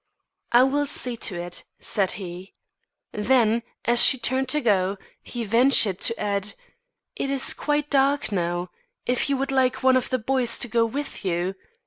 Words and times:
"I 0.51 0.63
will 0.63 0.87
see 0.87 1.15
to 1.17 1.39
it," 1.39 1.63
said 1.79 2.13
he. 2.13 2.55
Then, 3.11 3.61
as 3.85 4.03
she 4.03 4.17
turned 4.17 4.49
to 4.49 4.59
go, 4.59 4.97
he 5.21 5.43
ventured 5.43 5.99
to 6.01 6.19
add, 6.19 6.53
"It 7.15 7.29
is 7.29 7.53
quite 7.53 7.91
dark 7.91 8.31
now. 8.31 8.71
If 9.05 9.29
you 9.29 9.37
would 9.37 9.51
like 9.51 9.83
one 9.83 9.95
of 9.95 10.09
the 10.09 10.17
boys 10.17 10.57
to 10.57 10.67
go 10.67 10.87
with 10.87 11.23
you 11.23 11.53